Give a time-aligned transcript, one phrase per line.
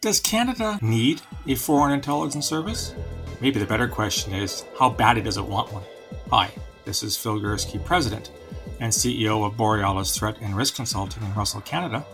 [0.00, 2.94] Does Canada need a foreign intelligence service?
[3.40, 5.82] Maybe the better question is how badly does it want one?
[6.30, 6.52] Hi,
[6.84, 8.30] this is Phil Gurski, President
[8.78, 12.06] and CEO of Borealis Threat and Risk Consulting in Russell, Canada,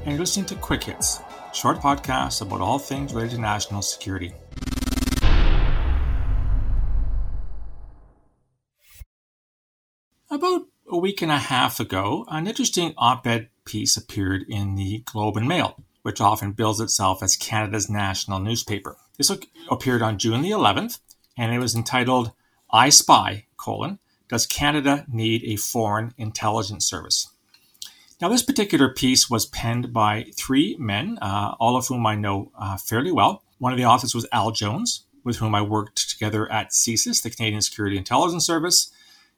[0.00, 1.20] and you're listening to Quick Hits,
[1.54, 4.34] short podcasts about all things related to national security.
[10.28, 15.04] About a week and a half ago, an interesting op ed piece appeared in the
[15.06, 18.96] Globe and Mail which often bills itself as Canada's national newspaper.
[19.18, 19.30] This
[19.70, 20.98] appeared on June the 11th,
[21.36, 22.32] and it was entitled
[22.70, 23.98] I Spy, colon,
[24.28, 27.28] Does Canada Need a Foreign Intelligence Service?
[28.20, 32.52] Now, this particular piece was penned by three men, uh, all of whom I know
[32.56, 33.42] uh, fairly well.
[33.58, 37.30] One of the authors was Al Jones, with whom I worked together at CSIS, the
[37.30, 38.92] Canadian Security Intelligence Service,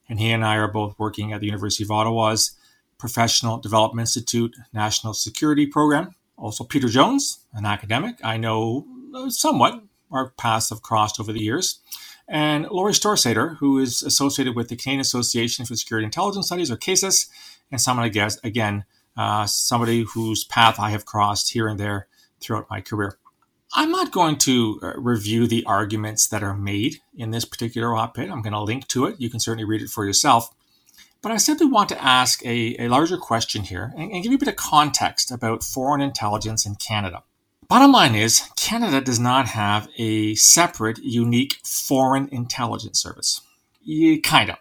[0.08, 2.56] and he and I are both working at the University of Ottawa's
[2.98, 6.14] Professional Development Institute National Security Program.
[6.36, 8.86] Also, Peter Jones, an academic I know
[9.28, 9.82] somewhat.
[10.10, 11.80] Our paths have crossed over the years.
[12.28, 16.76] And Laurie Storsater, who is associated with the Canadian Association for Security Intelligence Studies, or
[16.76, 17.28] CASIS,
[17.70, 18.84] and someone, I guess, again,
[19.16, 22.08] uh, somebody whose path I have crossed here and there
[22.40, 23.18] throughout my career.
[23.74, 28.18] I'm not going to uh, review the arguments that are made in this particular op
[28.18, 28.30] ed.
[28.30, 29.20] I'm going to link to it.
[29.20, 30.54] You can certainly read it for yourself.
[31.24, 34.36] But I simply want to ask a, a larger question here and, and give you
[34.36, 37.22] a bit of context about foreign intelligence in Canada.
[37.66, 43.40] Bottom line is, Canada does not have a separate, unique foreign intelligence service.
[43.82, 44.58] Yeah, kinda.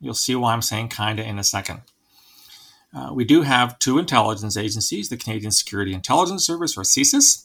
[0.00, 1.82] You'll see why I'm saying kinda in a second.
[2.92, 7.44] Uh, we do have two intelligence agencies the Canadian Security Intelligence Service, or CSIS,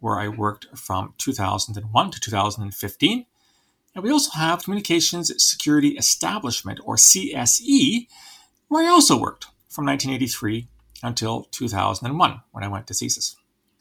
[0.00, 3.24] where I worked from 2001 to 2015,
[3.94, 8.06] and we also have Communications Security Establishment, or CSE,
[8.68, 10.68] where I also worked from 1983
[11.02, 13.34] until 2001 when I went to CSIS.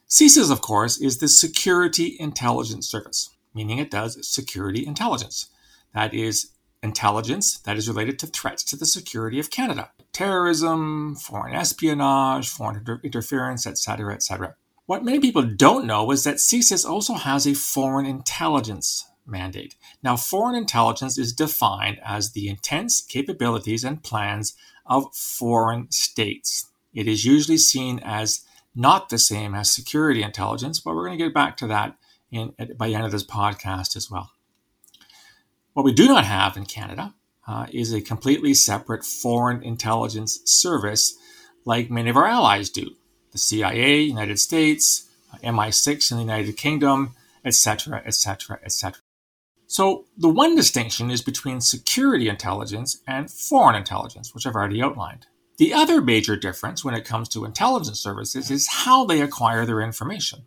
[0.10, 5.48] CSIS, of course, is the Security Intelligence Service, meaning it does security intelligence.
[5.94, 6.52] That is
[6.82, 12.78] intelligence that is related to threats to the security of Canada terrorism, foreign espionage, foreign
[12.78, 14.56] inter- interference, etc., etc.
[14.86, 19.76] What many people don't know is that CSIS also has a foreign intelligence mandate.
[20.04, 26.70] Now, foreign intelligence is defined as the intents, capabilities, and plans of foreign states.
[26.94, 28.42] It is usually seen as
[28.76, 31.96] not the same as security intelligence, but we're going to get back to that
[32.32, 34.32] in, by the end of this podcast as well.
[35.74, 37.14] What we do not have in Canada
[37.48, 41.16] uh, is a completely separate foreign intelligence service
[41.66, 42.96] like many of our allies do
[43.32, 45.08] the CIA, United States,
[45.44, 47.16] MI6 in the United Kingdom,
[47.46, 49.02] etc., etc., etc.
[49.72, 55.28] So the one distinction is between security intelligence and foreign intelligence, which I've already outlined.
[55.58, 59.80] The other major difference when it comes to intelligence services is how they acquire their
[59.80, 60.46] information.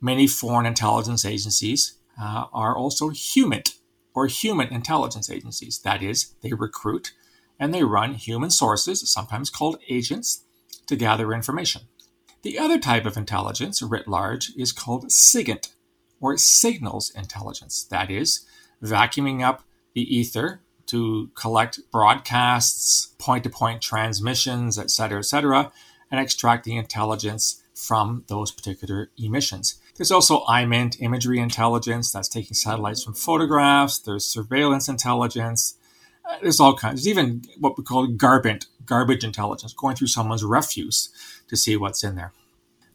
[0.00, 3.78] Many foreign intelligence agencies uh, are also HUMINT
[4.14, 5.80] or human intelligence agencies.
[5.80, 7.12] That is, they recruit
[7.58, 10.44] and they run human sources, sometimes called agents,
[10.86, 11.82] to gather information.
[12.42, 15.72] The other type of intelligence, writ large, is called SIGINT,
[16.22, 17.84] or signals intelligence.
[17.90, 18.46] That is,
[18.82, 25.70] vacuuming up the ether to collect broadcasts, point to point transmissions, et cetera, et cetera,
[26.10, 29.80] and extract the intelligence from those particular emissions.
[29.96, 33.98] There's also IMINT, imagery intelligence, that's taking satellites from photographs.
[33.98, 35.76] There's surveillance intelligence.
[36.28, 37.04] Uh, there's all kinds.
[37.04, 41.10] There's even what we call garbint, garbage intelligence, going through someone's refuse
[41.48, 42.32] to see what's in there.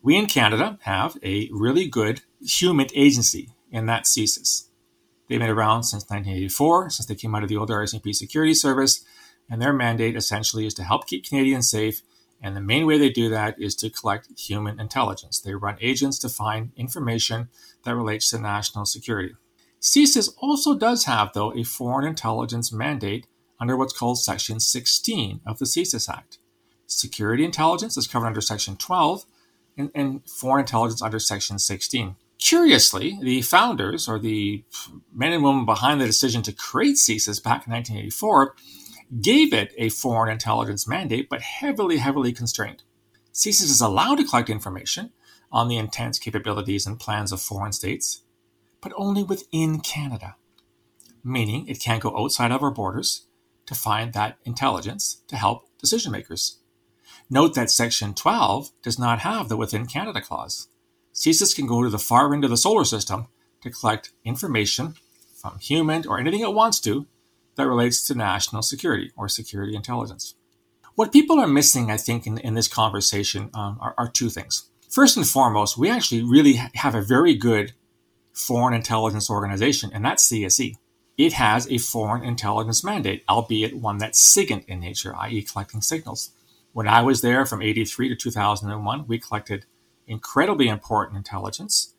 [0.01, 4.67] We in Canada have a really good human agency in that CSIS.
[5.27, 9.03] They've been around since 1984, since they came out of the old RCMP security service,
[9.49, 12.01] and their mandate essentially is to help keep Canadians safe.
[12.41, 15.39] And the main way they do that is to collect human intelligence.
[15.39, 17.49] They run agents to find information
[17.83, 19.33] that relates to national security.
[19.81, 23.27] CSIS also does have, though, a foreign intelligence mandate
[23.59, 26.37] under what's called Section 16 of the CSIS Act.
[26.85, 29.25] Security intelligence is covered under Section 12,
[29.77, 32.15] and, foreign intelligence under Section 16.
[32.39, 34.63] Curiously, the founders, or the
[35.13, 38.55] men and women behind the decision to create CSIS back in 1984,
[39.21, 42.83] gave it a foreign intelligence mandate, but heavily, heavily constrained.
[43.33, 45.11] CSIS is allowed to collect information
[45.51, 48.23] on the intents, capabilities, and plans of foreign states,
[48.81, 50.35] but only within Canada,
[51.23, 53.27] meaning it can't go outside of our borders
[53.65, 56.59] to find that intelligence to help decision makers.
[57.29, 60.69] Note that Section 12 does not have the Within Canada clause.
[61.13, 63.27] CSIS can go to the far end of the solar system
[63.61, 64.93] to collect information
[65.35, 67.05] from human or anything it wants to
[67.55, 70.35] that relates to national security or security intelligence.
[70.95, 74.69] What people are missing, I think, in, in this conversation um, are, are, two things.
[74.89, 77.73] First and foremost, we actually really have a very good
[78.31, 80.75] foreign intelligence organization, and that's CSE.
[81.17, 86.31] It has a foreign intelligence mandate, albeit one that's SIGINT in nature, i.e., collecting signals.
[86.77, 89.65] When I was there from 83 to 2001, we collected
[90.05, 91.95] incredibly important intelligence.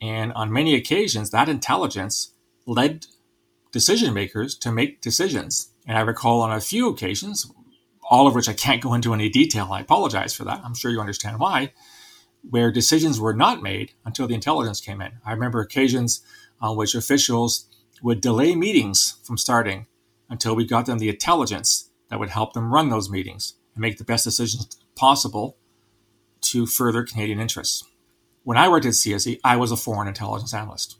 [0.00, 2.32] And on many occasions, that intelligence
[2.64, 3.08] led
[3.72, 5.74] decision makers to make decisions.
[5.86, 7.52] And I recall on a few occasions,
[8.08, 9.68] all of which I can't go into any detail.
[9.70, 10.62] I apologize for that.
[10.64, 11.74] I'm sure you understand why
[12.48, 15.12] where decisions were not made until the intelligence came in.
[15.26, 16.22] I remember occasions
[16.58, 17.66] on which officials
[18.02, 19.88] would delay meetings from starting
[20.30, 23.98] until we got them the intelligence that would help them run those meetings and make
[23.98, 25.56] the best decisions possible
[26.42, 27.84] to further Canadian interests.
[28.44, 30.96] When I worked at CSE, I was a foreign intelligence analyst.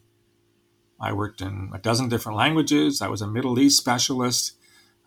[1.01, 3.03] I worked in a dozen different languages.
[3.03, 4.53] I was a Middle East specialist.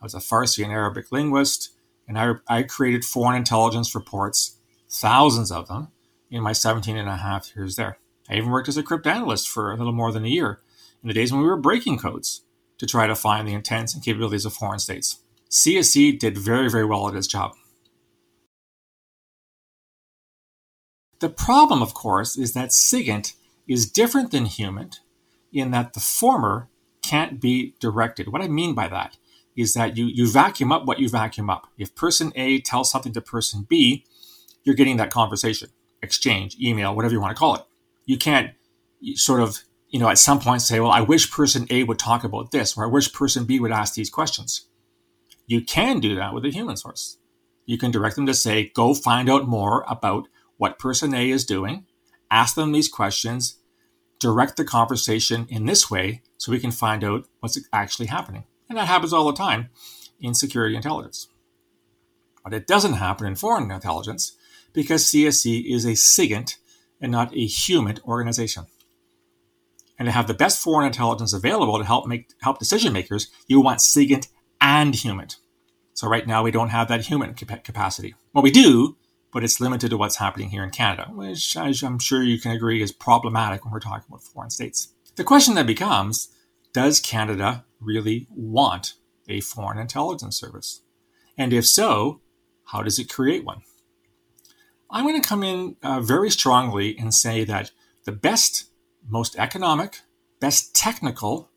[0.02, 1.72] I was a Farsi and Arabic linguist.
[2.08, 4.58] And I, I created foreign intelligence reports,
[4.90, 5.88] thousands of them,
[6.30, 7.98] in my 17 and a half years there.
[8.30, 10.60] I even worked as a cryptanalyst for a little more than a year
[11.02, 12.42] in the days when we were breaking codes
[12.78, 15.20] to try to find the intents and capabilities of foreign states.
[15.50, 17.54] CSE did very, very well at its job.
[21.20, 23.34] The problem, of course, is that SIGINT
[23.68, 25.00] is different than HUMINT
[25.54, 26.70] in that the former
[27.02, 28.32] can't be directed.
[28.32, 29.18] What I mean by that
[29.56, 31.68] is that you, you vacuum up what you vacuum up.
[31.78, 34.06] If person A tells something to person B,
[34.64, 35.70] you're getting that conversation
[36.02, 37.62] exchange, email, whatever you want to call it.
[38.06, 38.52] You can't
[39.14, 39.60] sort of,
[39.90, 42.78] you know, at some point say, well, I wish person A would talk about this,
[42.78, 44.68] or I wish person B would ask these questions.
[45.48, 47.18] You can do that with a human source.
[47.66, 50.28] You can direct them to say, go find out more about
[50.58, 51.86] what person A is doing,
[52.32, 53.60] ask them these questions,
[54.20, 58.46] direct the conversation in this way so we can find out what's actually happening.
[58.70, 59.70] And that happens all the time
[60.20, 61.28] in security intelligence.
[62.44, 64.38] But it doesn't happen in foreign intelligence
[64.74, 66.58] because CSE is a SIGINT
[67.02, 68.66] and not a human organization.
[69.98, 73.62] And to have the best foreign intelligence available to help make help decision makers, you
[73.62, 74.28] want SIGINT
[74.66, 75.38] and HUMINT.
[75.94, 78.16] So right now we don't have that human capacity.
[78.34, 78.98] Well, we do,
[79.32, 82.82] but it's limited to what's happening here in Canada, which I'm sure you can agree
[82.82, 84.90] is problematic when we're talking about foreign states.
[85.18, 86.30] The question then becomes,
[86.74, 88.96] does Canada really want
[89.30, 90.82] a foreign intelligence service?
[91.38, 92.22] And if so,
[92.66, 93.62] how does it create one?
[94.90, 97.72] I'm going to come in uh, very strongly and say that
[98.06, 98.72] the best,
[99.08, 100.02] most economic,
[100.40, 101.52] best technical,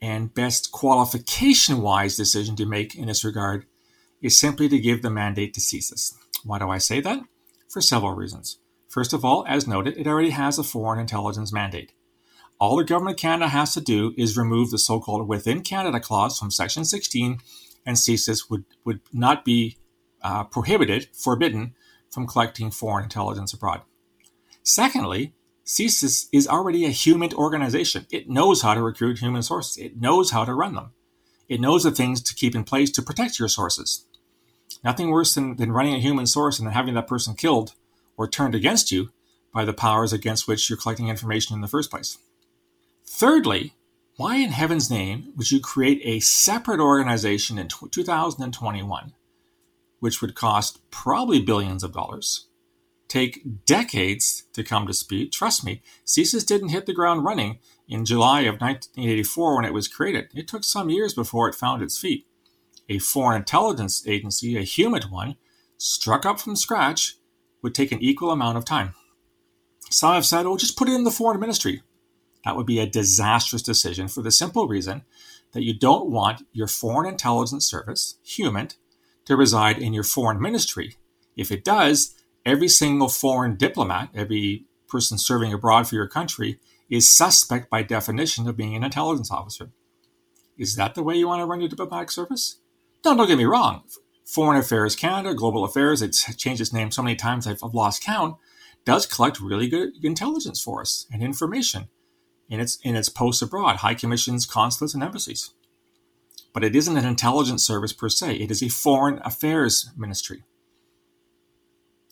[0.00, 3.66] and best qualification wise decision to make in this regard
[4.20, 6.14] is simply to give the mandate to CSIS.
[6.44, 7.20] Why do I say that?
[7.68, 8.58] For several reasons.
[8.88, 11.92] First of all, as noted, it already has a foreign intelligence mandate.
[12.60, 16.00] All the government of Canada has to do is remove the so called within Canada
[16.00, 17.38] clause from Section 16,
[17.86, 19.76] and CSIS would, would not be
[20.22, 21.74] uh, prohibited, forbidden
[22.10, 23.82] from collecting foreign intelligence abroad.
[24.62, 25.34] Secondly,
[25.68, 28.06] CSIS is already a human organization.
[28.10, 29.76] It knows how to recruit human sources.
[29.76, 30.92] It knows how to run them.
[31.46, 34.06] It knows the things to keep in place to protect your sources.
[34.82, 37.74] Nothing worse than, than running a human source and then having that person killed
[38.16, 39.10] or turned against you
[39.52, 42.16] by the powers against which you're collecting information in the first place.
[43.04, 43.74] Thirdly,
[44.16, 49.12] why in heaven's name would you create a separate organization in 2021
[50.00, 52.46] which would cost probably billions of dollars,
[53.08, 55.32] take decades to come to speed.
[55.32, 59.88] Trust me, CSIS didn't hit the ground running in July of 1984 when it was
[59.88, 60.28] created.
[60.34, 62.26] It took some years before it found its feet.
[62.88, 65.36] A foreign intelligence agency, a human one,
[65.78, 67.16] struck up from scratch
[67.62, 68.94] would take an equal amount of time.
[69.90, 71.82] Some have said, oh, just put it in the foreign ministry.
[72.44, 75.02] That would be a disastrous decision for the simple reason
[75.52, 78.68] that you don't want your foreign intelligence service, human,
[79.24, 80.96] to reside in your foreign ministry.
[81.36, 82.14] If it does,
[82.48, 88.48] every single foreign diplomat, every person serving abroad for your country, is suspect by definition
[88.48, 89.70] of being an intelligence officer.
[90.56, 92.60] Is that the way you want to run your diplomatic service?
[93.04, 93.82] No, don't get me wrong.
[94.24, 98.36] Foreign Affairs Canada, Global Affairs, it's changed its name so many times I've lost count,
[98.84, 101.88] does collect really good intelligence for us and information
[102.48, 105.52] in its in its posts abroad, high commissions, consulates, and embassies
[106.52, 108.34] but it isn't an intelligence service per se.
[108.34, 110.42] It is a foreign affairs ministry.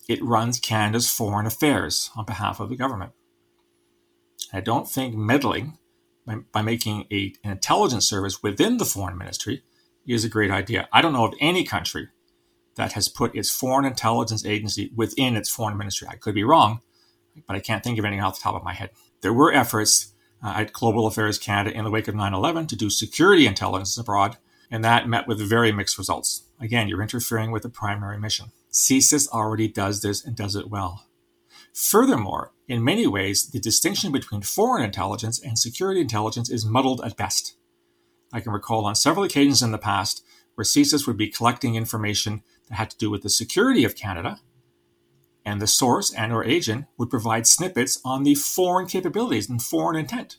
[0.09, 3.13] It runs Canada's foreign affairs on behalf of the government.
[4.53, 5.79] I don't think meddling
[6.27, 9.63] by, by making a, an intelligence service within the foreign ministry
[10.07, 10.89] is a great idea.
[10.93, 12.09] I don't know of any country
[12.77, 16.07] that has put its foreign intelligence agency within its foreign ministry.
[16.09, 16.81] I could be wrong,
[17.47, 18.91] but I can't think of anything off the top of my head.
[19.23, 22.77] There were efforts uh, at Global Affairs Canada in the wake of 9 11 to
[22.77, 24.37] do security intelligence abroad,
[24.71, 26.49] and that met with very mixed results.
[26.61, 28.53] Again, you're interfering with the primary mission.
[28.77, 31.07] CSIS already does this and does it well.
[31.73, 37.17] Furthermore, in many ways, the distinction between foreign intelligence and security intelligence is muddled at
[37.17, 37.57] best.
[38.35, 40.23] I can recall on several occasions in the past
[40.57, 44.41] where CSIS would be collecting information that had to do with the security of Canada,
[45.43, 49.97] and the source and or agent would provide snippets on the foreign capabilities and foreign
[49.97, 50.37] intent.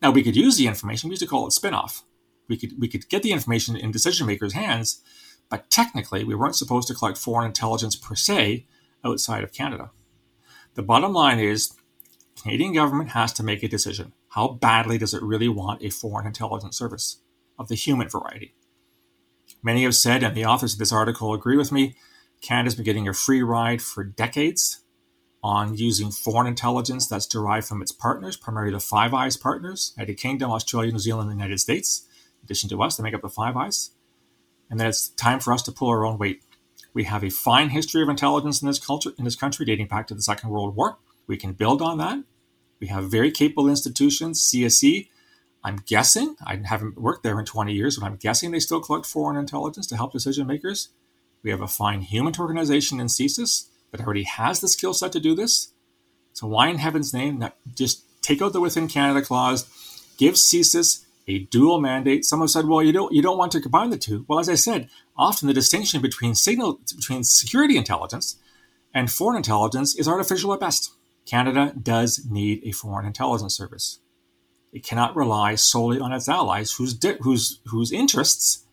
[0.00, 2.04] Now we could use the information, we used to call it spin-off.
[2.48, 5.02] We could we could get the information in decision makers' hands,
[5.52, 8.64] but technically we weren't supposed to collect foreign intelligence per se
[9.04, 9.90] outside of Canada.
[10.76, 11.74] The bottom line is
[12.40, 14.14] Canadian government has to make a decision.
[14.28, 17.18] How badly does it really want a foreign intelligence service
[17.58, 18.54] of the human variety?
[19.62, 21.96] Many have said, and the authors of this article agree with me,
[22.40, 24.80] Canada's been getting a free ride for decades
[25.42, 30.14] on using foreign intelligence that's derived from its partners, primarily the Five Eyes partners, United
[30.14, 32.08] Kingdom, Australia, New Zealand, and the United States.
[32.40, 33.90] In addition to us, they make up the Five Eyes.
[34.72, 36.42] And then it's time for us to pull our own weight.
[36.94, 40.06] We have a fine history of intelligence in this culture in this country dating back
[40.06, 40.96] to the Second World War.
[41.26, 42.24] We can build on that.
[42.80, 45.08] We have very capable institutions, CSE.
[45.62, 49.04] I'm guessing, I haven't worked there in 20 years, but I'm guessing they still collect
[49.04, 50.88] foreign intelligence to help decision makers.
[51.42, 55.20] We have a fine human organization in CSIS that already has the skill set to
[55.20, 55.74] do this.
[56.32, 59.66] So why in heaven's name not just take out the within Canada clause,
[60.16, 62.24] give CSIS a dual mandate.
[62.24, 64.24] Some have said, well, you don't you don't want to combine the two.
[64.28, 68.36] Well, as I said, often the distinction between signal between security intelligence
[68.94, 70.92] and foreign intelligence is artificial at best.
[71.24, 74.00] Canada does need a foreign intelligence service.
[74.72, 78.66] It cannot rely solely on its allies, whose di- whose whose interests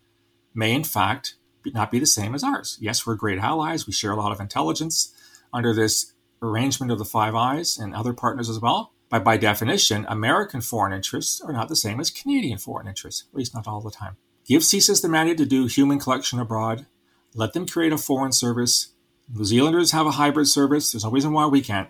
[0.54, 1.36] may in fact
[1.74, 2.78] not be the same as ours.
[2.82, 3.86] Yes, we're great allies.
[3.86, 5.14] We share a lot of intelligence
[5.54, 8.94] under this arrangement of the Five Eyes and other partners as well.
[9.10, 13.38] But by definition, American foreign interests are not the same as Canadian foreign interests, at
[13.38, 14.18] least not all the time.
[14.46, 16.86] Give CSIS the mandate to do human collection abroad.
[17.34, 18.94] Let them create a foreign service.
[19.32, 20.92] New Zealanders have a hybrid service.
[20.92, 21.90] There's no reason why we can't.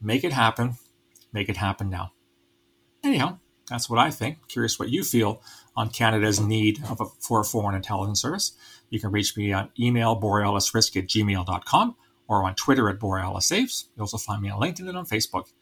[0.00, 0.74] Make it happen.
[1.32, 2.12] Make it happen now.
[3.02, 4.38] Anyhow, that's what I think.
[4.48, 5.42] Curious what you feel
[5.76, 8.52] on Canada's need a, for a foreign intelligence service.
[8.90, 11.96] You can reach me on email borealisrisk at gmail.com
[12.28, 13.86] or on Twitter at borealissaves.
[13.96, 15.52] You also find me on LinkedIn and on Facebook.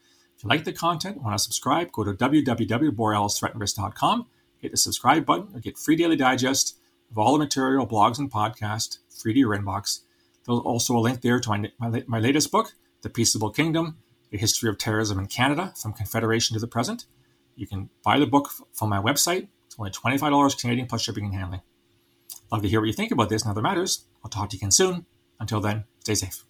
[0.42, 4.26] If you like the content, want to subscribe, go to www.borealisthreatandrisk.com,
[4.58, 6.76] hit the subscribe button, or get free daily digest
[7.12, 10.00] of all the material, blogs, and podcasts free to your inbox.
[10.44, 12.72] There's also a link there to my, my, my latest book,
[13.02, 13.98] The Peaceable Kingdom,
[14.32, 17.04] A History of Terrorism in Canada, from Confederation to the Present.
[17.54, 19.46] You can buy the book from my website.
[19.66, 21.60] It's only $25 Canadian plus shipping and handling.
[22.50, 24.06] Love to hear what you think about this and other matters.
[24.24, 25.06] I'll talk to you again soon.
[25.38, 26.44] Until then, stay safe.